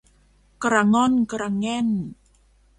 [0.63, 1.87] กระง่อนกระแง่น